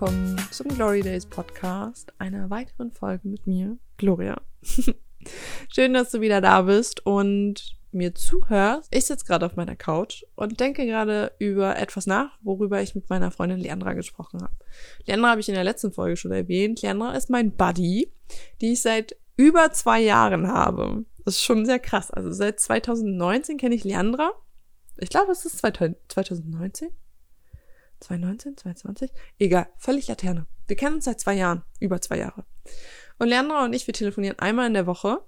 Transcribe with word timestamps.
Willkommen 0.00 0.40
zum 0.50 0.68
Glory 0.68 1.02
Days 1.02 1.26
Podcast, 1.26 2.10
einer 2.16 2.48
weiteren 2.48 2.90
Folge 2.90 3.28
mit 3.28 3.46
mir, 3.46 3.76
Gloria. 3.98 4.40
Schön, 5.68 5.92
dass 5.92 6.10
du 6.10 6.22
wieder 6.22 6.40
da 6.40 6.62
bist 6.62 7.04
und 7.04 7.76
mir 7.92 8.14
zuhörst. 8.14 8.88
Ich 8.94 9.04
sitze 9.04 9.26
gerade 9.26 9.44
auf 9.44 9.56
meiner 9.56 9.76
Couch 9.76 10.22
und 10.36 10.58
denke 10.58 10.86
gerade 10.86 11.32
über 11.38 11.76
etwas 11.76 12.06
nach, 12.06 12.38
worüber 12.40 12.80
ich 12.80 12.94
mit 12.94 13.10
meiner 13.10 13.30
Freundin 13.30 13.58
Leandra 13.58 13.92
gesprochen 13.92 14.40
habe. 14.40 14.56
Leandra 15.04 15.32
habe 15.32 15.42
ich 15.42 15.50
in 15.50 15.54
der 15.54 15.64
letzten 15.64 15.92
Folge 15.92 16.16
schon 16.16 16.32
erwähnt. 16.32 16.80
Leandra 16.80 17.12
ist 17.12 17.28
mein 17.28 17.52
Buddy, 17.52 18.10
die 18.62 18.72
ich 18.72 18.80
seit 18.80 19.16
über 19.36 19.70
zwei 19.72 20.00
Jahren 20.00 20.48
habe. 20.48 21.04
Das 21.26 21.34
ist 21.34 21.44
schon 21.44 21.66
sehr 21.66 21.78
krass. 21.78 22.10
Also 22.10 22.32
seit 22.32 22.58
2019 22.58 23.58
kenne 23.58 23.74
ich 23.74 23.84
Leandra. 23.84 24.30
Ich 24.96 25.10
glaube, 25.10 25.32
es 25.32 25.44
ist 25.44 25.58
2019. 25.58 26.88
2019, 28.00 28.56
2020? 28.56 29.10
Egal, 29.38 29.68
völlig 29.76 30.08
Laterne. 30.08 30.46
Wir 30.66 30.76
kennen 30.76 30.96
uns 30.96 31.04
seit 31.04 31.20
zwei 31.20 31.34
Jahren, 31.34 31.62
über 31.80 32.00
zwei 32.00 32.18
Jahre. 32.18 32.44
Und 33.18 33.28
Leandra 33.28 33.64
und 33.64 33.72
ich, 33.72 33.86
wir 33.86 33.94
telefonieren 33.94 34.38
einmal 34.38 34.66
in 34.66 34.74
der 34.74 34.86
Woche. 34.86 35.20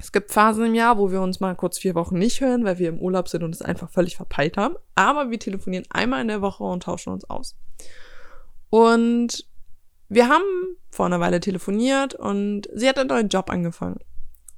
Es 0.00 0.10
gibt 0.10 0.32
Phasen 0.32 0.66
im 0.66 0.74
Jahr, 0.74 0.98
wo 0.98 1.12
wir 1.12 1.20
uns 1.20 1.40
mal 1.40 1.54
kurz 1.54 1.78
vier 1.78 1.94
Wochen 1.94 2.18
nicht 2.18 2.40
hören, 2.40 2.64
weil 2.64 2.78
wir 2.78 2.88
im 2.88 2.98
Urlaub 2.98 3.28
sind 3.28 3.42
und 3.42 3.54
es 3.54 3.62
einfach 3.62 3.90
völlig 3.90 4.16
verpeilt 4.16 4.56
haben. 4.56 4.76
Aber 4.94 5.30
wir 5.30 5.38
telefonieren 5.38 5.86
einmal 5.90 6.20
in 6.20 6.28
der 6.28 6.42
Woche 6.42 6.64
und 6.64 6.82
tauschen 6.82 7.12
uns 7.12 7.28
aus. 7.28 7.56
Und 8.70 9.46
wir 10.08 10.28
haben 10.28 10.76
vor 10.90 11.06
einer 11.06 11.20
Weile 11.20 11.40
telefoniert 11.40 12.14
und 12.14 12.68
sie 12.74 12.88
hat 12.88 12.98
einen 12.98 13.08
neuen 13.08 13.28
Job 13.28 13.50
angefangen. 13.50 14.00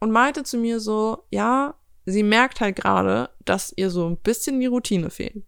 Und 0.00 0.10
meinte 0.10 0.42
zu 0.42 0.58
mir 0.58 0.80
so, 0.80 1.24
ja, 1.30 1.74
sie 2.04 2.22
merkt 2.22 2.60
halt 2.60 2.76
gerade, 2.76 3.30
dass 3.44 3.72
ihr 3.76 3.90
so 3.90 4.06
ein 4.06 4.18
bisschen 4.18 4.60
die 4.60 4.66
Routine 4.66 5.10
fehlt. 5.10 5.44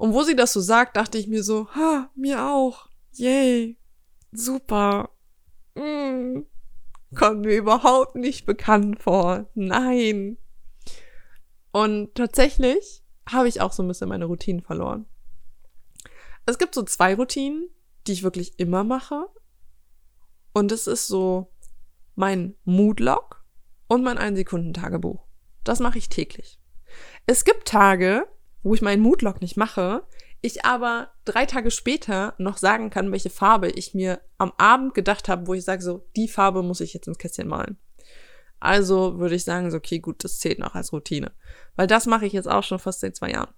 Und 0.00 0.14
wo 0.14 0.22
sie 0.22 0.34
das 0.34 0.54
so 0.54 0.62
sagt, 0.62 0.96
dachte 0.96 1.18
ich 1.18 1.28
mir 1.28 1.42
so, 1.42 1.68
ha, 1.74 2.10
mir 2.14 2.42
auch. 2.46 2.88
Yay. 3.12 3.78
Super. 4.32 5.10
Mm. 5.74 6.38
Kommt 7.14 7.42
mir 7.42 7.58
überhaupt 7.58 8.14
nicht 8.16 8.46
bekannt 8.46 9.02
vor. 9.02 9.50
Nein. 9.52 10.38
Und 11.70 12.14
tatsächlich 12.14 13.04
habe 13.28 13.48
ich 13.48 13.60
auch 13.60 13.72
so 13.72 13.82
ein 13.82 13.88
bisschen 13.88 14.08
meine 14.08 14.24
Routinen 14.24 14.62
verloren. 14.62 15.04
Es 16.46 16.56
gibt 16.56 16.74
so 16.74 16.82
zwei 16.82 17.14
Routinen, 17.14 17.68
die 18.06 18.12
ich 18.12 18.22
wirklich 18.22 18.58
immer 18.58 18.84
mache. 18.84 19.26
Und 20.54 20.72
es 20.72 20.86
ist 20.86 21.08
so 21.08 21.52
mein 22.14 22.54
Moodlog 22.64 23.44
und 23.86 24.02
mein 24.02 24.16
Ein-Sekunden-Tagebuch. 24.16 25.26
Das 25.62 25.78
mache 25.78 25.98
ich 25.98 26.08
täglich. 26.08 26.58
Es 27.26 27.44
gibt 27.44 27.68
Tage, 27.68 28.26
wo 28.62 28.74
ich 28.74 28.82
meinen 28.82 29.02
Moodlog 29.02 29.40
nicht 29.40 29.56
mache, 29.56 30.02
ich 30.42 30.64
aber 30.64 31.10
drei 31.24 31.46
Tage 31.46 31.70
später 31.70 32.34
noch 32.38 32.56
sagen 32.56 32.90
kann, 32.90 33.12
welche 33.12 33.30
Farbe 33.30 33.68
ich 33.70 33.94
mir 33.94 34.20
am 34.38 34.52
Abend 34.56 34.94
gedacht 34.94 35.28
habe, 35.28 35.46
wo 35.46 35.54
ich 35.54 35.64
sage, 35.64 35.82
so, 35.82 36.06
die 36.16 36.28
Farbe 36.28 36.62
muss 36.62 36.80
ich 36.80 36.94
jetzt 36.94 37.08
ins 37.08 37.18
Kästchen 37.18 37.48
malen. 37.48 37.78
Also 38.58 39.18
würde 39.18 39.34
ich 39.34 39.44
sagen, 39.44 39.70
so, 39.70 39.78
okay, 39.78 39.98
gut, 39.98 40.24
das 40.24 40.38
zählt 40.38 40.58
noch 40.58 40.74
als 40.74 40.92
Routine. 40.92 41.32
Weil 41.76 41.86
das 41.86 42.06
mache 42.06 42.26
ich 42.26 42.32
jetzt 42.32 42.48
auch 42.48 42.62
schon 42.62 42.78
fast 42.78 43.00
seit 43.00 43.16
zwei 43.16 43.30
Jahren. 43.30 43.52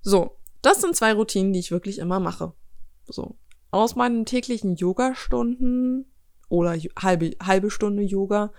So, 0.00 0.36
das 0.62 0.80
sind 0.80 0.96
zwei 0.96 1.12
Routinen, 1.12 1.52
die 1.52 1.58
ich 1.60 1.70
wirklich 1.70 1.98
immer 1.98 2.20
mache. 2.20 2.52
So, 3.06 3.36
aus 3.70 3.96
meinen 3.96 4.26
täglichen 4.26 4.76
Yoga-Stunden 4.76 6.06
oder 6.48 6.76
halbe, 7.00 7.36
halbe 7.42 7.70
Stunde 7.70 8.02
Yoga 8.02 8.52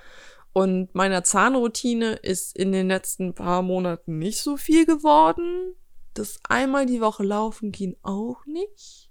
und 0.53 0.93
meiner 0.95 1.23
Zahnroutine 1.23 2.13
ist 2.13 2.55
in 2.55 2.71
den 2.71 2.87
letzten 2.87 3.33
paar 3.33 3.61
Monaten 3.61 4.17
nicht 4.17 4.39
so 4.39 4.57
viel 4.57 4.85
geworden. 4.85 5.75
Das 6.13 6.39
einmal 6.47 6.85
die 6.85 7.01
Woche 7.01 7.23
laufen 7.23 7.71
ging 7.71 7.95
auch 8.01 8.45
nicht. 8.45 9.09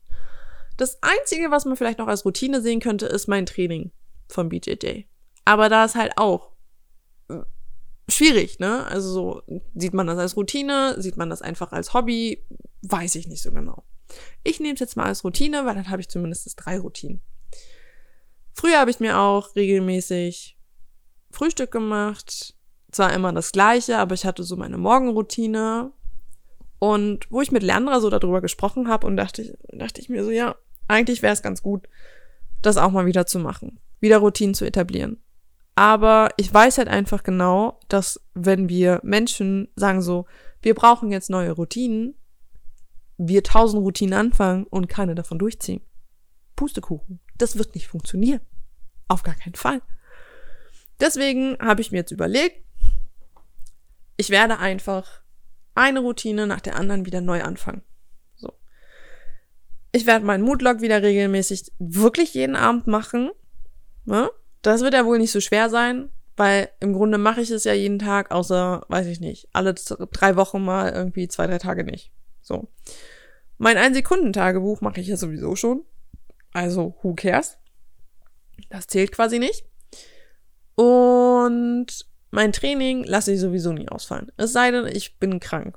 Das 0.76 0.98
Einzige, 1.02 1.50
was 1.50 1.64
man 1.64 1.76
vielleicht 1.76 1.98
noch 1.98 2.08
als 2.08 2.24
Routine 2.24 2.60
sehen 2.60 2.80
könnte, 2.80 3.06
ist 3.06 3.28
mein 3.28 3.46
Training 3.46 3.92
vom 4.28 4.48
BJJ. 4.48 5.04
Aber 5.44 5.68
da 5.68 5.84
ist 5.84 5.94
halt 5.94 6.12
auch 6.16 6.52
äh, 7.28 7.40
schwierig, 8.08 8.58
ne? 8.58 8.84
Also 8.86 9.10
so, 9.10 9.42
sieht 9.74 9.94
man 9.94 10.06
das 10.06 10.18
als 10.18 10.36
Routine, 10.36 11.00
sieht 11.00 11.16
man 11.16 11.30
das 11.30 11.42
einfach 11.42 11.72
als 11.72 11.94
Hobby, 11.94 12.44
weiß 12.82 13.14
ich 13.14 13.26
nicht 13.26 13.42
so 13.42 13.50
genau. 13.50 13.84
Ich 14.44 14.60
nehme 14.60 14.74
es 14.74 14.80
jetzt 14.80 14.96
mal 14.96 15.06
als 15.06 15.24
Routine, 15.24 15.66
weil 15.66 15.74
dann 15.74 15.90
habe 15.90 16.00
ich 16.00 16.08
zumindest 16.08 16.52
drei 16.56 16.78
Routinen. 16.78 17.22
Früher 18.54 18.78
habe 18.78 18.90
ich 18.90 19.00
mir 19.00 19.18
auch 19.18 19.54
regelmäßig 19.56 20.57
Frühstück 21.38 21.70
gemacht. 21.70 22.54
Zwar 22.90 23.12
immer 23.12 23.32
das 23.32 23.52
gleiche, 23.52 23.98
aber 23.98 24.14
ich 24.14 24.24
hatte 24.24 24.42
so 24.42 24.56
meine 24.56 24.78
Morgenroutine. 24.78 25.92
Und 26.78 27.30
wo 27.30 27.40
ich 27.40 27.52
mit 27.52 27.62
Leandra 27.62 28.00
so 28.00 28.10
darüber 28.10 28.40
gesprochen 28.40 28.88
habe 28.88 29.06
und 29.06 29.16
dachte 29.16 29.58
dachte 29.68 30.00
ich 30.00 30.08
mir 30.08 30.24
so, 30.24 30.30
ja, 30.30 30.56
eigentlich 30.86 31.22
wäre 31.22 31.32
es 31.32 31.42
ganz 31.42 31.62
gut, 31.62 31.88
das 32.62 32.76
auch 32.76 32.90
mal 32.90 33.06
wieder 33.06 33.26
zu 33.26 33.38
machen. 33.38 33.80
Wieder 34.00 34.18
Routinen 34.18 34.54
zu 34.54 34.64
etablieren. 34.64 35.22
Aber 35.74 36.30
ich 36.36 36.52
weiß 36.52 36.78
halt 36.78 36.88
einfach 36.88 37.22
genau, 37.22 37.78
dass 37.88 38.20
wenn 38.34 38.68
wir 38.68 39.00
Menschen 39.04 39.68
sagen 39.76 40.02
so, 40.02 40.26
wir 40.60 40.74
brauchen 40.74 41.12
jetzt 41.12 41.30
neue 41.30 41.52
Routinen, 41.52 42.14
wir 43.16 43.44
tausend 43.44 43.82
Routinen 43.82 44.14
anfangen 44.14 44.64
und 44.64 44.88
keine 44.88 45.14
davon 45.14 45.38
durchziehen. 45.38 45.82
Pustekuchen. 46.56 47.20
Das 47.36 47.58
wird 47.58 47.74
nicht 47.74 47.86
funktionieren. 47.86 48.40
Auf 49.06 49.22
gar 49.22 49.34
keinen 49.36 49.54
Fall. 49.54 49.82
Deswegen 51.00 51.56
habe 51.60 51.80
ich 51.80 51.92
mir 51.92 51.98
jetzt 51.98 52.10
überlegt, 52.10 52.62
ich 54.16 54.30
werde 54.30 54.58
einfach 54.58 55.22
eine 55.74 56.00
Routine 56.00 56.46
nach 56.46 56.60
der 56.60 56.76
anderen 56.76 57.06
wieder 57.06 57.20
neu 57.20 57.42
anfangen. 57.42 57.82
So. 58.34 58.52
Ich 59.92 60.06
werde 60.06 60.24
meinen 60.24 60.42
Moodlog 60.42 60.80
wieder 60.80 61.02
regelmäßig 61.02 61.72
wirklich 61.78 62.34
jeden 62.34 62.56
Abend 62.56 62.88
machen. 62.88 63.30
Ne? 64.04 64.28
Das 64.62 64.80
wird 64.80 64.94
ja 64.94 65.06
wohl 65.06 65.18
nicht 65.18 65.30
so 65.30 65.40
schwer 65.40 65.70
sein, 65.70 66.10
weil 66.36 66.68
im 66.80 66.92
Grunde 66.92 67.16
mache 67.16 67.40
ich 67.40 67.50
es 67.50 67.62
ja 67.64 67.72
jeden 67.72 68.00
Tag, 68.00 68.32
außer, 68.32 68.84
weiß 68.88 69.06
ich 69.06 69.20
nicht, 69.20 69.48
alle 69.52 69.74
drei 69.74 70.34
Wochen 70.34 70.64
mal 70.64 70.92
irgendwie 70.92 71.28
zwei, 71.28 71.46
drei 71.46 71.58
Tage 71.58 71.84
nicht. 71.84 72.12
So. 72.42 72.68
Mein 73.56 73.76
Ein-Sekunden-Tagebuch 73.76 74.80
mache 74.80 75.00
ich 75.00 75.06
ja 75.06 75.16
sowieso 75.16 75.54
schon. 75.54 75.84
Also, 76.52 76.96
who 77.02 77.14
cares? 77.14 77.58
Das 78.70 78.86
zählt 78.86 79.12
quasi 79.12 79.38
nicht. 79.38 79.64
Und 80.78 82.06
mein 82.30 82.52
Training 82.52 83.02
lasse 83.02 83.32
ich 83.32 83.40
sowieso 83.40 83.72
nie 83.72 83.88
ausfallen. 83.88 84.30
Es 84.36 84.52
sei 84.52 84.70
denn, 84.70 84.86
ich 84.86 85.18
bin 85.18 85.40
krank. 85.40 85.76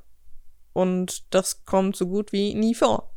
Und 0.73 1.33
das 1.33 1.65
kommt 1.65 1.95
so 1.95 2.05
gut 2.05 2.31
wie 2.31 2.53
nie 2.53 2.75
vor. 2.75 3.11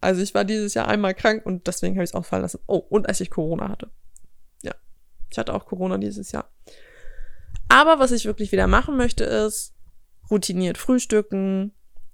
Also 0.00 0.22
ich 0.22 0.32
war 0.32 0.44
dieses 0.44 0.74
Jahr 0.74 0.86
einmal 0.86 1.14
krank 1.14 1.44
und 1.44 1.66
deswegen 1.66 1.96
habe 1.96 2.04
ich 2.04 2.10
es 2.10 2.14
ausfallen 2.14 2.42
lassen. 2.42 2.60
Oh, 2.68 2.76
und 2.76 3.08
als 3.08 3.20
ich 3.20 3.30
Corona 3.30 3.68
hatte. 3.68 3.90
Ja, 4.62 4.76
ich 5.28 5.38
hatte 5.38 5.54
auch 5.54 5.66
Corona 5.66 5.98
dieses 5.98 6.30
Jahr. 6.30 6.52
Aber 7.68 7.98
was 7.98 8.12
ich 8.12 8.24
wirklich 8.24 8.52
wieder 8.52 8.68
machen 8.68 8.96
möchte, 8.96 9.24
ist 9.24 9.74
routiniert 10.30 10.78
frühstücken 10.78 11.72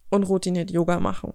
und 0.08 0.22
routiniert 0.22 0.70
Yoga 0.70 0.98
machen. 0.98 1.34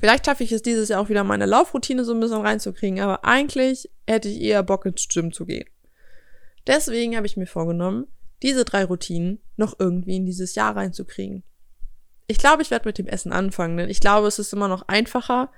Vielleicht 0.00 0.26
schaffe 0.26 0.42
ich 0.42 0.50
es 0.50 0.62
dieses 0.62 0.88
Jahr 0.88 1.02
auch 1.02 1.08
wieder 1.08 1.22
meine 1.22 1.46
Laufroutine 1.46 2.04
so 2.04 2.14
ein 2.14 2.20
bisschen 2.20 2.40
reinzukriegen, 2.40 2.98
aber 2.98 3.24
eigentlich 3.24 3.88
hätte 4.08 4.28
ich 4.28 4.40
eher 4.40 4.64
Bock 4.64 4.86
ins 4.86 5.06
Gym 5.06 5.32
zu 5.32 5.46
gehen. 5.46 5.68
Deswegen 6.68 7.16
habe 7.16 7.26
ich 7.26 7.36
mir 7.36 7.46
vorgenommen, 7.46 8.06
diese 8.42 8.64
drei 8.64 8.84
Routinen 8.84 9.40
noch 9.56 9.80
irgendwie 9.80 10.16
in 10.16 10.26
dieses 10.26 10.54
Jahr 10.54 10.76
reinzukriegen. 10.76 11.42
Ich 12.28 12.38
glaube, 12.38 12.62
ich 12.62 12.70
werde 12.70 12.86
mit 12.86 12.98
dem 12.98 13.06
Essen 13.06 13.32
anfangen, 13.32 13.78
denn 13.78 13.88
ich 13.88 14.00
glaube, 14.00 14.28
es 14.28 14.38
ist 14.38 14.52
immer 14.52 14.68
noch 14.68 14.86
einfacher, 14.86 15.50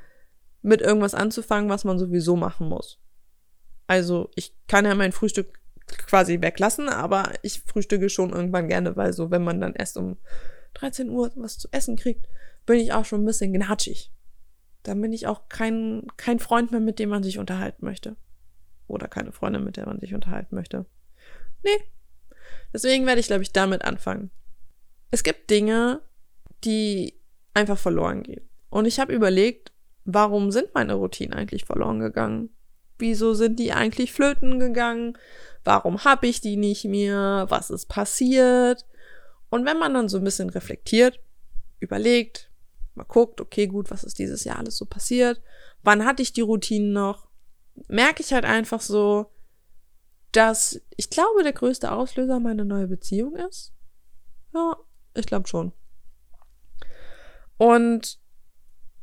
mit 0.62 0.80
irgendwas 0.80 1.14
anzufangen, 1.14 1.68
was 1.68 1.84
man 1.84 1.98
sowieso 1.98 2.36
machen 2.36 2.68
muss. 2.68 2.98
Also, 3.86 4.30
ich 4.36 4.54
kann 4.68 4.84
ja 4.84 4.94
mein 4.94 5.12
Frühstück 5.12 5.58
quasi 5.88 6.40
weglassen, 6.40 6.88
aber 6.88 7.32
ich 7.42 7.62
frühstücke 7.62 8.08
schon 8.08 8.30
irgendwann 8.30 8.68
gerne, 8.68 8.96
weil 8.96 9.12
so, 9.12 9.32
wenn 9.32 9.42
man 9.42 9.60
dann 9.60 9.74
erst 9.74 9.96
um 9.96 10.16
13 10.74 11.10
Uhr 11.10 11.32
was 11.34 11.58
zu 11.58 11.68
essen 11.72 11.96
kriegt, 11.96 12.28
bin 12.66 12.78
ich 12.78 12.92
auch 12.92 13.04
schon 13.04 13.22
ein 13.22 13.26
bisschen 13.26 13.52
gnatschig. 13.52 14.12
Dann 14.84 15.00
bin 15.00 15.12
ich 15.12 15.26
auch 15.26 15.48
kein, 15.48 16.06
kein 16.16 16.38
Freund 16.38 16.70
mehr, 16.70 16.80
mit 16.80 17.00
dem 17.00 17.08
man 17.08 17.24
sich 17.24 17.38
unterhalten 17.38 17.84
möchte. 17.84 18.16
Oder 18.86 19.08
keine 19.08 19.32
Freundin, 19.32 19.64
mit 19.64 19.76
der 19.76 19.86
man 19.86 19.98
sich 19.98 20.14
unterhalten 20.14 20.54
möchte. 20.54 20.86
Nee. 21.62 21.84
Deswegen 22.72 23.06
werde 23.06 23.20
ich, 23.20 23.26
glaube 23.26 23.42
ich, 23.42 23.52
damit 23.52 23.82
anfangen. 23.82 24.30
Es 25.10 25.22
gibt 25.22 25.50
Dinge, 25.50 26.00
die 26.64 27.14
einfach 27.54 27.78
verloren 27.78 28.22
gehen. 28.22 28.48
Und 28.68 28.86
ich 28.86 29.00
habe 29.00 29.12
überlegt, 29.12 29.72
warum 30.04 30.50
sind 30.50 30.74
meine 30.74 30.94
Routinen 30.94 31.34
eigentlich 31.34 31.64
verloren 31.64 31.98
gegangen? 31.98 32.50
Wieso 32.98 33.34
sind 33.34 33.58
die 33.58 33.72
eigentlich 33.72 34.12
flöten 34.12 34.60
gegangen? 34.60 35.18
Warum 35.64 36.04
habe 36.04 36.26
ich 36.26 36.40
die 36.40 36.56
nicht 36.56 36.84
mehr? 36.84 37.46
Was 37.48 37.70
ist 37.70 37.86
passiert? 37.86 38.86
Und 39.48 39.66
wenn 39.66 39.78
man 39.78 39.94
dann 39.94 40.08
so 40.08 40.18
ein 40.18 40.24
bisschen 40.24 40.50
reflektiert, 40.50 41.18
überlegt, 41.80 42.50
mal 42.94 43.04
guckt, 43.04 43.40
okay, 43.40 43.66
gut, 43.66 43.90
was 43.90 44.04
ist 44.04 44.18
dieses 44.18 44.44
Jahr 44.44 44.58
alles 44.58 44.76
so 44.76 44.84
passiert? 44.84 45.40
Wann 45.82 46.04
hatte 46.04 46.22
ich 46.22 46.32
die 46.32 46.42
Routinen 46.42 46.92
noch? 46.92 47.28
Merke 47.88 48.22
ich 48.22 48.32
halt 48.32 48.44
einfach 48.44 48.80
so, 48.80 49.30
dass 50.32 50.80
ich 50.96 51.10
glaube, 51.10 51.42
der 51.42 51.52
größte 51.52 51.90
Auslöser 51.90 52.40
meine 52.40 52.64
neue 52.64 52.86
Beziehung 52.86 53.36
ist. 53.36 53.72
Ja, 54.54 54.76
ich 55.14 55.26
glaube 55.26 55.48
schon. 55.48 55.72
Und 57.56 58.18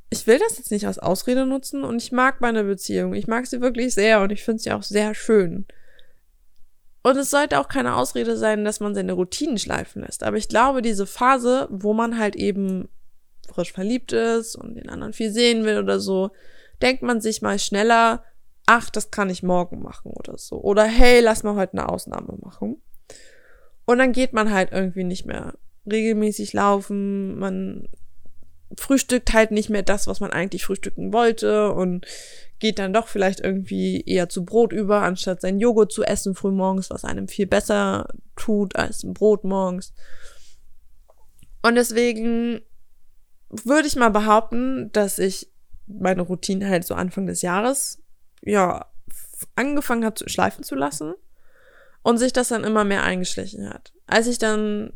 ich 0.10 0.26
will 0.26 0.40
das 0.40 0.58
jetzt 0.58 0.72
nicht 0.72 0.88
als 0.88 1.00
Ausrede 1.00 1.46
nutzen 1.46 1.84
und 1.84 2.02
ich 2.02 2.12
mag 2.12 2.40
meine 2.40 2.64
Beziehung. 2.64 3.14
Ich 3.14 3.28
mag 3.28 3.46
sie 3.46 3.62
wirklich 3.62 3.94
sehr 3.94 4.22
und 4.22 4.32
ich 4.32 4.44
finde 4.44 4.64
sie 4.64 4.72
auch 4.72 4.84
sehr 4.84 5.14
schön. 5.14 5.66
Und 7.04 7.18
es 7.18 7.30
sollte 7.30 7.60
auch 7.60 7.68
keine 7.68 7.96
Ausrede 7.96 8.38
sein, 8.38 8.66
dass 8.66 8.80
man 8.80 8.96
seine 8.96 9.14
Routinen 9.14 9.58
schleifen 9.58 10.02
lässt. 10.02 10.24
Aber 10.24 10.38
ich 10.38 10.50
glaube, 10.50 10.82
diese 10.82 11.06
Phase, 11.06 11.68
wo 11.70 11.94
man 11.94 12.18
halt 12.18 12.36
eben 12.36 12.90
frisch 13.50 13.72
verliebt 13.72 14.12
ist 14.12 14.56
und 14.56 14.76
den 14.76 14.90
anderen 14.90 15.14
viel 15.14 15.32
sehen 15.32 15.64
will 15.64 15.78
oder 15.80 16.00
so, 16.00 16.32
denkt 16.82 17.04
man 17.04 17.22
sich 17.22 17.42
mal 17.42 17.60
schneller, 17.60 18.24
ach, 18.68 18.90
das 18.92 19.10
kann 19.10 19.32
ich 19.32 19.42
morgen 19.42 19.82
machen 19.82 20.12
oder 20.12 20.38
so. 20.38 20.62
Oder 20.62 20.84
hey, 20.84 21.22
lass 21.22 21.42
mal 21.42 21.56
heute 21.56 21.74
eine 21.74 21.90
Ausnahme 21.90 22.38
machen. 22.42 22.82
Und 23.86 23.98
dann 23.98 24.12
geht 24.12 24.34
man 24.34 24.52
halt 24.52 24.72
irgendwie 24.72 25.06
nicht 25.06 25.26
mehr 25.26 25.56
regelmäßig 25.90 26.54
laufen, 26.54 27.40
man 27.40 27.88
frühstückt 28.78 29.32
halt 29.34 29.52
nicht 29.52 29.70
mehr 29.70 29.84
das, 29.84 30.08
was 30.08 30.20
man 30.20 30.32
eigentlich 30.32 30.66
frühstücken 30.66 31.14
wollte 31.14 31.72
und 31.72 32.06
geht 32.60 32.80
dann 32.80 32.92
doch 32.92 33.08
vielleicht 33.08 33.40
irgendwie 33.40 34.02
eher 34.02 34.28
zu 34.28 34.44
Brot 34.44 34.74
über, 34.74 35.04
anstatt 35.04 35.40
sein 35.40 35.60
Joghurt 35.60 35.94
zu 35.94 36.04
essen 36.04 36.36
frühmorgens, 36.36 36.90
was 36.90 37.06
einem 37.06 37.30
viel 37.30 37.48
besser 37.48 38.10
tut 38.36 38.76
als 38.76 39.04
ein 39.04 39.14
Brot 39.14 39.46
morgens. 39.46 39.94
Und 41.62 41.76
deswegen 41.76 42.62
würde 43.50 43.88
ich 43.88 43.96
mal 43.96 44.10
behaupten, 44.10 44.92
dass 44.92 45.20
ich 45.20 45.50
meine 45.86 46.24
Routine 46.24 46.68
halt 46.68 46.86
so 46.86 46.96
Anfang 46.96 47.28
des 47.28 47.42
Jahres, 47.42 48.04
ja, 48.42 48.86
angefangen 49.56 50.16
zu 50.16 50.28
schleifen 50.28 50.64
zu 50.64 50.76
lassen 50.76 51.14
und 52.04 52.18
sich 52.18 52.34
das 52.34 52.50
dann 52.50 52.64
immer 52.64 52.84
mehr 52.84 53.04
eingeschlichen 53.04 53.70
hat. 53.70 53.94
Als 54.06 54.28
ich 54.28 54.38
dann 54.38 54.94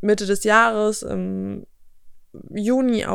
Mitte 0.00 0.26
des 0.26 0.44
Jahres 0.44 1.02
im 1.02 1.66
Juni, 2.50 3.06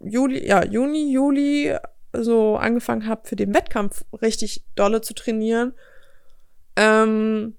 Juli, 0.00 0.46
ja, 0.46 0.64
Juni, 0.64 1.12
Juli 1.12 1.76
so 2.12 2.56
angefangen 2.56 3.06
habe, 3.06 3.26
für 3.26 3.36
den 3.36 3.54
Wettkampf 3.54 4.04
richtig 4.20 4.64
dolle 4.74 5.00
zu 5.00 5.14
trainieren, 5.14 5.74
ähm, 6.76 7.56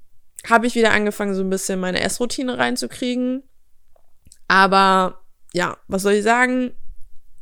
habe 0.47 0.67
ich 0.67 0.75
wieder 0.75 0.91
angefangen, 0.91 1.33
so 1.35 1.41
ein 1.41 1.49
bisschen 1.49 1.79
meine 1.79 2.01
Essroutine 2.01 2.57
reinzukriegen. 2.57 3.43
Aber 4.47 5.21
ja, 5.53 5.77
was 5.87 6.03
soll 6.03 6.13
ich 6.13 6.23
sagen? 6.23 6.71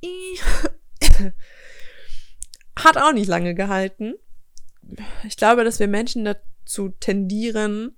Hat 2.78 2.98
auch 2.98 3.14
nicht 3.14 3.28
lange 3.28 3.56
gehalten. 3.56 4.16
Ich 5.24 5.38
glaube, 5.38 5.64
dass 5.64 5.80
wir 5.80 5.88
Menschen 5.88 6.26
dazu 6.26 6.90
tendieren, 6.90 7.98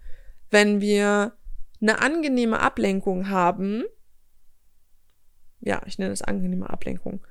wenn 0.49 0.81
wir 0.81 1.33
eine 1.81 2.01
angenehme 2.01 2.59
Ablenkung 2.59 3.29
haben, 3.29 3.83
ja, 5.59 5.81
ich 5.85 5.97
nenne 5.97 6.13
es 6.13 6.21
angenehme 6.21 6.69
Ablenkung. 6.69 7.25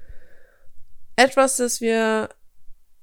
Etwas, 1.17 1.57
das 1.57 1.81
wir 1.81 2.29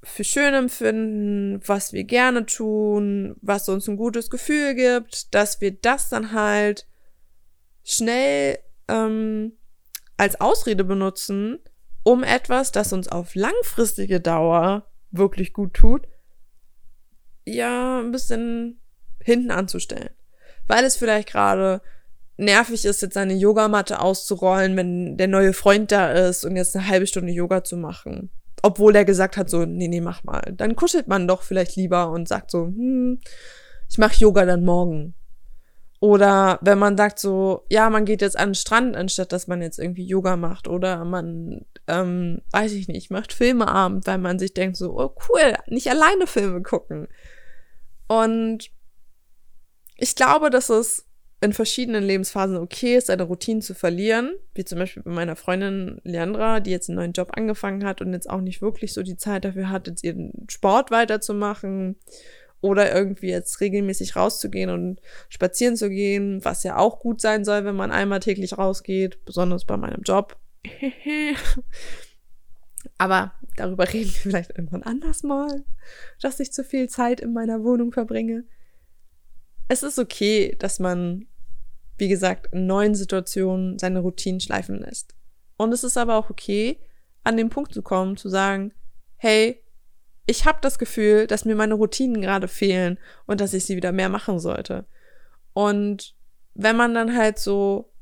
für 0.04 0.24
schön 0.24 0.54
empfinden, 0.54 1.62
was 1.66 1.94
wir 1.94 2.04
gerne 2.04 2.46
tun, 2.46 3.36
was 3.42 3.70
uns 3.70 3.88
ein 3.88 3.98
gutes 3.98 4.30
Gefühl 4.30 4.76
gibt, 4.76 5.34
dass 5.34 5.62
wir 5.62 5.72
das 5.72 6.10
dann 6.10 6.34
halt 6.34 6.88
schnell 7.84 8.60
ähm, 8.90 9.54
als 10.18 10.40
Ausrede 10.40 10.84
benutzen, 10.84 11.60
um 12.04 12.24
etwas, 12.24 12.72
das 12.72 12.94
uns 12.94 13.08
auf 13.08 13.36
langfristige 13.36 14.20
Dauer 14.20 14.86
wirklich 15.12 15.54
gut 15.54 15.74
tut, 15.74 16.08
ja, 17.46 18.00
ein 18.00 18.12
bisschen 18.12 18.80
hinten 19.22 19.52
anzustellen. 19.52 20.10
Weil 20.68 20.86
es 20.86 20.96
vielleicht 20.96 21.30
gerade 21.30 21.82
nervig 22.38 22.86
ist, 22.86 23.02
jetzt 23.02 23.14
seine 23.14 23.34
Yogamatte 23.34 24.00
auszurollen, 24.00 24.76
wenn 24.76 25.18
der 25.18 25.28
neue 25.28 25.54
Freund 25.54 25.92
da 25.92 26.12
ist 26.12 26.46
und 26.46 26.56
jetzt 26.56 26.76
eine 26.76 26.88
halbe 26.88 27.08
Stunde 27.08 27.32
Yoga 27.32 27.64
zu 27.64 27.78
machen. 27.78 28.30
Obwohl 28.62 28.96
er 28.96 29.06
gesagt 29.06 29.36
hat, 29.38 29.50
so, 29.50 29.66
nee, 29.66 29.88
nee, 29.88 30.02
mach 30.02 30.24
mal. 30.24 30.42
Dann 30.56 30.76
kuschelt 30.76 31.08
man 31.08 31.28
doch 31.28 31.44
vielleicht 31.44 31.76
lieber 31.76 32.10
und 32.10 32.28
sagt 32.28 32.50
so, 32.50 32.66
hm, 32.66 33.20
ich 33.90 33.98
mache 33.98 34.16
Yoga 34.20 34.46
dann 34.46 34.64
morgen. 34.64 35.16
Oder 36.00 36.60
wenn 36.62 36.80
man 36.80 36.98
sagt 36.98 37.20
so, 37.20 37.66
ja, 37.70 37.90
man 37.90 38.06
geht 38.06 38.22
jetzt 38.22 38.38
an 38.38 38.50
den 38.50 38.56
Strand, 38.56 38.96
anstatt 38.96 39.32
dass 39.32 39.48
man 39.48 39.62
jetzt 39.62 39.80
irgendwie 39.80 40.06
Yoga 40.06 40.36
macht. 40.36 40.68
Oder 40.68 41.04
man, 41.06 41.66
ähm, 41.88 42.42
weiß 42.52 42.72
ich 42.74 42.88
nicht, 42.88 43.12
macht 43.12 43.34
Filmeabend, 43.34 44.08
weil 44.08 44.18
man 44.18 44.40
sich 44.40 44.54
denkt 44.54 44.78
so, 44.78 44.98
oh 44.98 45.16
cool, 45.30 45.56
nicht 45.68 45.90
alleine 45.90 46.28
Filme 46.28 46.62
gucken. 46.62 47.08
Und 48.08 48.70
ich 49.98 50.16
glaube, 50.16 50.50
dass 50.50 50.70
es 50.70 51.08
in 51.42 51.52
verschiedenen 51.52 52.04
Lebensphasen 52.04 52.56
okay 52.56 52.96
ist, 52.96 53.08
seine 53.08 53.24
Routine 53.24 53.60
zu 53.60 53.76
verlieren, 53.76 54.34
wie 54.56 54.64
zum 54.64 54.80
Beispiel 54.80 55.04
bei 55.04 55.12
meiner 55.12 55.36
Freundin 55.36 56.00
Leandra, 56.04 56.62
die 56.62 56.72
jetzt 56.72 56.90
einen 56.90 56.96
neuen 56.96 57.12
Job 57.12 57.32
angefangen 57.36 57.84
hat 57.84 58.02
und 58.02 58.14
jetzt 58.14 58.30
auch 58.30 58.40
nicht 58.40 58.62
wirklich 58.62 58.94
so 58.94 59.04
die 59.04 59.18
Zeit 59.18 59.44
dafür 59.44 59.70
hat, 59.70 59.88
jetzt 59.88 60.06
ihren 60.06 60.32
Sport 60.50 60.90
weiterzumachen 60.90 61.98
oder 62.62 62.96
irgendwie 62.96 63.28
jetzt 63.28 63.60
regelmäßig 63.60 64.16
rauszugehen 64.16 64.70
und 64.70 65.02
spazieren 65.28 65.76
zu 65.76 65.90
gehen, 65.90 66.40
was 66.46 66.64
ja 66.64 66.78
auch 66.78 67.00
gut 67.00 67.20
sein 67.20 67.44
soll, 67.44 67.66
wenn 67.66 67.76
man 67.76 67.92
einmal 67.92 68.22
täglich 68.22 68.58
rausgeht, 68.58 69.26
besonders 69.26 69.66
bei 69.66 69.76
meinem 69.76 70.02
Job. 70.04 70.38
Aber 72.98 73.34
darüber 73.56 73.92
reden 73.92 74.10
wir 74.14 74.22
vielleicht 74.22 74.52
irgendwann 74.52 74.84
anders 74.84 75.24
mal, 75.24 75.64
dass 76.22 76.40
ich 76.40 76.52
zu 76.52 76.64
viel 76.64 76.90
Zeit 76.90 77.22
in 77.22 77.34
meiner 77.34 77.64
Wohnung 77.64 77.92
verbringe. 77.92 78.44
Es 79.68 79.84
ist 79.84 80.00
okay, 80.00 80.56
dass 80.60 80.80
man 80.80 81.28
wie 81.98 82.08
gesagt, 82.08 82.54
in 82.54 82.66
neuen 82.66 82.96
Situationen 82.96 83.78
seine 83.80 84.00
Routinen 84.00 84.40
schleifen 84.40 84.80
lässt. 84.80 85.16
Und 85.58 85.72
es 85.74 85.84
ist 85.84 85.98
aber 85.98 86.18
auch 86.18 86.30
okay, 86.30 86.80
an 87.24 87.38
den 87.38 87.50
Punkt 87.50 87.74
zu 87.74 87.82
kommen, 87.82 88.18
zu 88.18 88.30
sagen, 88.30 88.74
hey, 89.18 89.64
ich 90.26 90.46
habe 90.46 90.60
das 90.62 90.80
Gefühl, 90.80 91.28
dass 91.28 91.46
mir 91.46 91.56
meine 91.56 91.76
Routinen 91.76 92.22
gerade 92.22 92.48
fehlen 92.48 92.98
und 93.26 93.42
dass 93.42 93.54
ich 93.54 93.66
sie 93.66 93.76
wieder 93.76 93.92
mehr 93.92 94.10
machen 94.10 94.40
sollte. 94.40 94.86
Und 95.54 96.16
wenn 96.56 96.76
man 96.76 96.94
dann 96.94 97.16
halt 97.16 97.40
so 97.40 97.94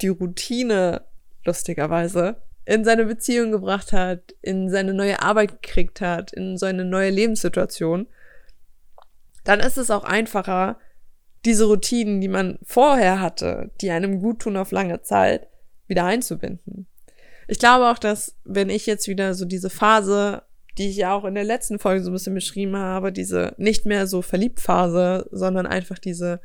die 0.00 0.08
Routine, 0.08 1.04
lustigerweise, 1.44 2.36
in 2.64 2.84
seine 2.84 3.04
Beziehung 3.04 3.50
gebracht 3.50 3.92
hat, 3.92 4.34
in 4.42 4.70
seine 4.70 4.94
neue 4.94 5.22
Arbeit 5.22 5.62
gekriegt 5.62 6.00
hat, 6.00 6.32
in 6.32 6.56
so 6.56 6.66
eine 6.66 6.84
neue 6.84 7.10
Lebenssituation, 7.10 8.06
dann 9.44 9.60
ist 9.60 9.78
es 9.78 9.90
auch 9.90 10.04
einfacher, 10.04 10.78
diese 11.44 11.64
Routinen, 11.64 12.20
die 12.20 12.28
man 12.28 12.58
vorher 12.62 13.20
hatte, 13.20 13.70
die 13.80 13.90
einem 13.90 14.20
gut 14.20 14.40
tun 14.40 14.56
auf 14.56 14.72
lange 14.72 15.02
Zeit, 15.02 15.48
wieder 15.86 16.04
einzubinden. 16.04 16.86
Ich 17.48 17.58
glaube 17.58 17.88
auch, 17.90 17.98
dass 17.98 18.36
wenn 18.44 18.70
ich 18.70 18.86
jetzt 18.86 19.08
wieder 19.08 19.34
so 19.34 19.44
diese 19.44 19.70
Phase, 19.70 20.42
die 20.78 20.88
ich 20.88 20.96
ja 20.96 21.12
auch 21.12 21.24
in 21.24 21.34
der 21.34 21.44
letzten 21.44 21.78
Folge 21.78 22.04
so 22.04 22.10
ein 22.10 22.12
bisschen 22.12 22.34
beschrieben 22.34 22.76
habe, 22.76 23.10
diese 23.10 23.54
nicht 23.56 23.86
mehr 23.86 24.06
so 24.06 24.22
verliebt 24.22 24.60
Phase, 24.60 25.26
sondern 25.32 25.66
einfach 25.66 25.98
diese 25.98 26.40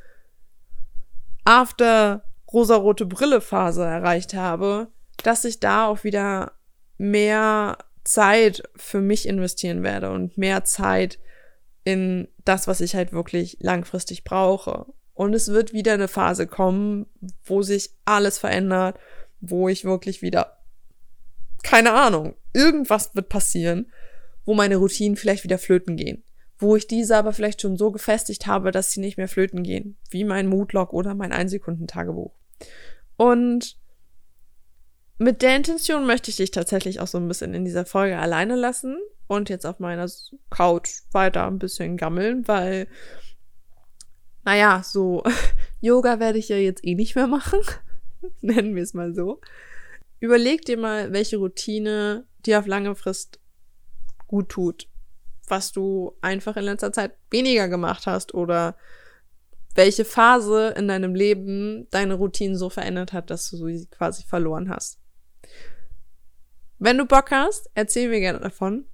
after 1.43 2.23
rosarote 2.55 3.05
Brille 3.05 3.41
Phase 3.41 3.83
erreicht 3.83 4.33
habe, 4.33 4.87
dass 5.23 5.45
ich 5.45 5.59
da 5.59 5.87
auch 5.87 6.03
wieder 6.03 6.53
mehr 6.97 7.77
Zeit 8.05 8.63
für 8.75 9.01
mich 9.01 9.27
investieren 9.27 9.83
werde 9.83 10.11
und 10.11 10.37
mehr 10.37 10.63
Zeit 10.63 11.19
in 11.83 12.27
das, 12.45 12.67
was 12.67 12.81
ich 12.81 12.95
halt 12.95 13.11
wirklich 13.11 13.57
langfristig 13.59 14.23
brauche. 14.23 14.85
Und 15.13 15.33
es 15.33 15.49
wird 15.49 15.73
wieder 15.73 15.93
eine 15.93 16.07
Phase 16.07 16.47
kommen, 16.47 17.07
wo 17.43 17.61
sich 17.61 17.91
alles 18.05 18.37
verändert, 18.37 18.99
wo 19.41 19.69
ich 19.69 19.83
wirklich 19.83 20.21
wieder, 20.21 20.57
keine 21.63 21.93
Ahnung, 21.93 22.35
irgendwas 22.53 23.15
wird 23.15 23.29
passieren, 23.29 23.91
wo 24.45 24.53
meine 24.53 24.77
Routinen 24.77 25.17
vielleicht 25.17 25.43
wieder 25.43 25.57
flöten 25.57 25.97
gehen. 25.97 26.23
Wo 26.57 26.75
ich 26.75 26.87
diese 26.87 27.17
aber 27.17 27.33
vielleicht 27.33 27.61
schon 27.61 27.75
so 27.75 27.91
gefestigt 27.91 28.47
habe, 28.47 28.71
dass 28.71 28.91
sie 28.91 29.01
nicht 29.01 29.17
mehr 29.17 29.27
flöten 29.27 29.63
gehen. 29.63 29.97
Wie 30.09 30.23
mein 30.23 30.47
Moodlog 30.47 30.93
oder 30.93 31.13
mein 31.13 31.33
Einsekundentagebuch. 31.33 32.31
Und 33.17 33.77
mit 35.17 35.41
der 35.41 35.55
Intention 35.55 36.05
möchte 36.05 36.29
ich 36.29 36.37
dich 36.37 36.51
tatsächlich 36.51 36.99
auch 36.99 37.07
so 37.07 37.17
ein 37.17 37.27
bisschen 37.27 37.53
in 37.53 37.63
dieser 37.63 37.85
Folge 37.85 38.17
alleine 38.17 38.55
lassen 38.55 38.97
und 39.27 39.49
jetzt 39.49 39.65
auf 39.65 39.79
meiner 39.79 40.09
Couch 40.49 40.89
weiter 41.11 41.47
ein 41.47 41.59
bisschen 41.59 41.97
gammeln, 41.97 42.47
weil, 42.47 42.87
naja, 44.43 44.83
so 44.83 45.23
Yoga 45.81 46.19
werde 46.19 46.37
ich 46.37 46.49
ja 46.49 46.57
jetzt 46.57 46.85
eh 46.85 46.95
nicht 46.95 47.15
mehr 47.15 47.27
machen. 47.27 47.59
Nennen 48.41 48.75
wir 48.75 48.83
es 48.83 48.93
mal 48.93 49.13
so. 49.13 49.39
Überleg 50.19 50.65
dir 50.65 50.77
mal, 50.77 51.13
welche 51.13 51.37
Routine 51.37 52.25
dir 52.45 52.59
auf 52.59 52.67
lange 52.67 52.95
Frist 52.95 53.39
gut 54.27 54.49
tut. 54.49 54.87
Was 55.47 55.71
du 55.71 56.17
einfach 56.21 56.57
in 56.57 56.63
letzter 56.63 56.91
Zeit 56.91 57.13
weniger 57.29 57.69
gemacht 57.69 58.07
hast 58.07 58.33
oder 58.33 58.75
welche 59.75 60.05
Phase 60.05 60.73
in 60.77 60.87
deinem 60.87 61.13
Leben 61.13 61.87
deine 61.91 62.15
Routine 62.15 62.57
so 62.57 62.69
verändert 62.69 63.13
hat, 63.13 63.29
dass 63.29 63.49
du 63.49 63.57
sie 63.57 63.87
quasi 63.87 64.23
verloren 64.23 64.69
hast. 64.69 64.99
Wenn 66.79 66.97
du 66.97 67.05
Bock 67.05 67.31
hast, 67.31 67.69
erzähl 67.75 68.09
mir 68.09 68.19
gerne 68.19 68.39
davon 68.39 68.85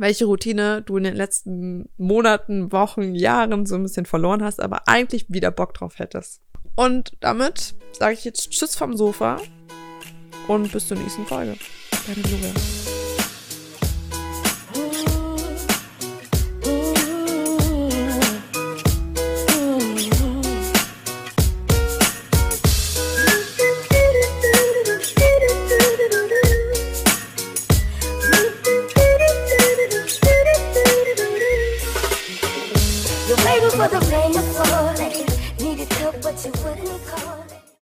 welche 0.00 0.24
Routine 0.24 0.82
du 0.82 0.96
in 0.96 1.04
den 1.04 1.14
letzten 1.14 1.90
Monaten, 1.98 2.72
Wochen, 2.72 3.14
Jahren 3.14 3.66
so 3.66 3.74
ein 3.74 3.82
bisschen 3.82 4.06
verloren 4.06 4.42
hast, 4.42 4.60
aber 4.60 4.88
eigentlich 4.88 5.26
wieder 5.28 5.50
Bock 5.50 5.74
drauf 5.74 5.98
hättest. 5.98 6.40
Und 6.74 7.12
damit 7.20 7.74
sage 7.92 8.14
ich 8.14 8.24
jetzt 8.24 8.50
Tschüss 8.50 8.76
vom 8.76 8.96
Sofa 8.96 9.38
und 10.48 10.72
bis 10.72 10.88
zur 10.88 10.96
nächsten 10.96 11.26
Folge. 11.26 11.56
Deine 12.06 12.22
Gloria. 12.22 12.99